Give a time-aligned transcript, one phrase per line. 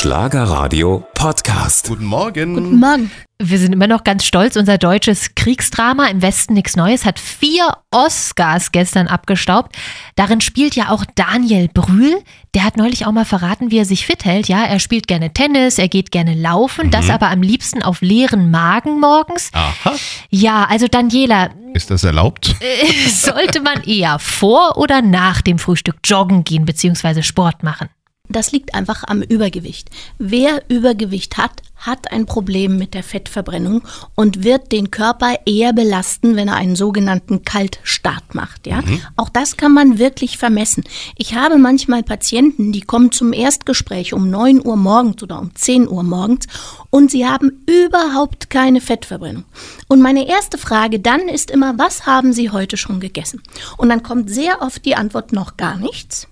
[0.00, 1.88] Schlagerradio Podcast.
[1.88, 2.54] Guten Morgen.
[2.54, 3.10] Guten Morgen.
[3.38, 4.56] Wir sind immer noch ganz stolz.
[4.56, 9.76] Unser deutsches Kriegsdrama im Westen nichts Neues hat vier Oscars gestern abgestaubt.
[10.16, 12.16] Darin spielt ja auch Daniel Brühl.
[12.54, 14.48] Der hat neulich auch mal verraten, wie er sich fit hält.
[14.48, 18.50] Ja, er spielt gerne Tennis, er geht gerne laufen, das aber am liebsten auf leeren
[18.50, 19.50] Magen morgens.
[19.52, 19.94] Aha.
[20.30, 22.56] Ja, also Daniela, Ist das erlaubt?
[23.06, 27.22] sollte man eher vor oder nach dem Frühstück joggen gehen bzw.
[27.22, 27.90] Sport machen?
[28.30, 29.90] Das liegt einfach am Übergewicht.
[30.18, 33.82] Wer Übergewicht hat, hat ein Problem mit der Fettverbrennung
[34.14, 38.66] und wird den Körper eher belasten, wenn er einen sogenannten Kaltstart macht.
[38.66, 38.82] Ja?
[39.16, 40.84] Auch das kann man wirklich vermessen.
[41.16, 45.88] Ich habe manchmal Patienten, die kommen zum Erstgespräch um 9 Uhr morgens oder um 10
[45.88, 46.46] Uhr morgens
[46.90, 49.44] und sie haben überhaupt keine Fettverbrennung.
[49.88, 53.42] Und meine erste Frage dann ist immer, was haben Sie heute schon gegessen?
[53.76, 56.28] Und dann kommt sehr oft die Antwort noch gar nichts.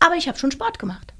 [0.00, 1.14] Aber ich habe schon Sport gemacht.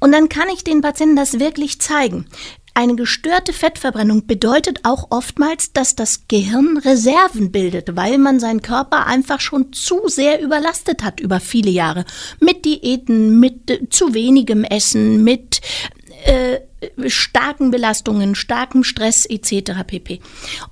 [0.00, 2.26] Und dann kann ich den Patienten das wirklich zeigen.
[2.72, 9.06] Eine gestörte Fettverbrennung bedeutet auch oftmals, dass das Gehirn Reserven bildet, weil man seinen Körper
[9.06, 12.04] einfach schon zu sehr überlastet hat über viele Jahre.
[12.38, 15.60] Mit Diäten, mit äh, zu wenigem Essen, mit
[17.06, 19.72] starken Belastungen, starkem Stress etc.
[19.86, 20.20] pp.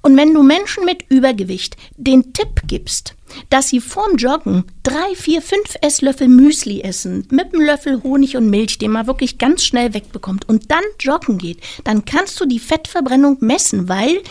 [0.02, 3.14] Und wenn du Menschen mit Übergewicht den Tipp gibst,
[3.50, 8.48] dass sie vorm Joggen drei, vier, fünf Esslöffel Müsli essen, mit einem Löffel Honig und
[8.48, 12.58] Milch, den man wirklich ganz schnell wegbekommt und dann joggen geht, dann kannst du die
[12.58, 14.22] Fettverbrennung messen, weil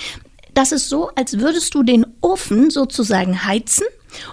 [0.54, 3.86] das ist so, als würdest du den Ofen sozusagen heizen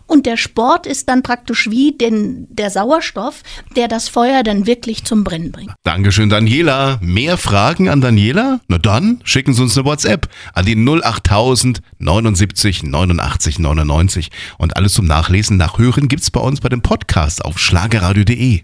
[0.06, 3.42] und der Sport ist dann praktisch wie den, der Sauerstoff,
[3.77, 5.72] der das Feuer dann wirklich zum Brennen bringt.
[5.82, 6.98] Dankeschön, Daniela.
[7.00, 8.60] Mehr Fragen an Daniela?
[8.68, 14.30] Na dann, schicken Sie uns eine WhatsApp an die 08000 79 89 99.
[14.58, 18.62] Und alles zum Nachlesen, Nachhören gibt's bei uns bei dem Podcast auf schlagerradio.de.